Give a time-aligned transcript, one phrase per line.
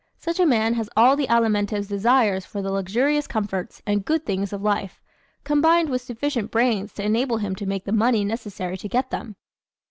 [0.17, 4.51] Such a man has all the Alimentive's desires for the luxurious comforts and "good things
[4.51, 4.99] of life,"
[5.43, 9.35] combined with sufficient brains to enable him to make the money necessary to get them.